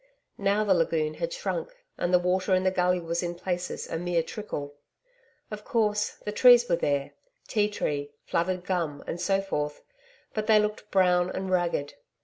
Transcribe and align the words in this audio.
Now 0.39 0.63
the 0.63 0.73
lagoon 0.73 1.13
had 1.13 1.31
shrunk 1.31 1.75
and 1.95 2.11
the 2.11 2.17
water 2.17 2.55
in 2.55 2.63
the 2.63 2.71
gully 2.71 2.99
was 2.99 3.21
in 3.21 3.35
places 3.35 3.87
a 3.87 3.99
mere 3.99 4.23
trickle. 4.23 4.73
Of 5.51 5.63
course, 5.63 6.13
the 6.25 6.31
trees 6.31 6.67
were 6.67 6.75
there 6.75 7.13
ti 7.47 7.69
tree, 7.69 8.09
flooded 8.25 8.63
gum, 8.65 9.03
and 9.05 9.21
so 9.21 9.41
forth 9.41 9.83
but 10.33 10.47
they 10.47 10.57
looked 10.57 10.89
brown 10.89 11.29
and 11.29 11.51
ragged. 11.51 11.93